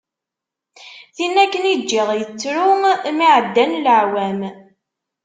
Tinna 1.15 1.39
akken 1.43 1.63
i 1.73 1.73
ğğiɣ 1.87 2.07
tettru, 2.41 2.65
mi 3.17 3.25
ɛeddan 3.35 3.71
laɛwam. 3.85 4.39